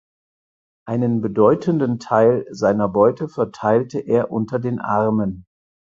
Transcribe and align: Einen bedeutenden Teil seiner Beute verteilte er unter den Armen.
Einen 0.87 1.21
bedeutenden 1.21 1.99
Teil 1.99 2.47
seiner 2.49 2.89
Beute 2.89 3.29
verteilte 3.29 3.99
er 3.99 4.31
unter 4.31 4.57
den 4.57 4.79
Armen. 4.79 5.45